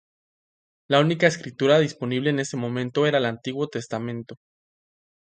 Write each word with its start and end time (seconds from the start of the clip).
La 0.89 0.99
única 0.99 1.27
Escritura 1.27 1.77
disponible 1.77 2.31
en 2.31 2.39
ese 2.39 2.57
momento 2.57 3.05
era 3.05 3.19
el 3.19 3.25
Antiguo 3.25 3.67
Testamento. 3.67 4.37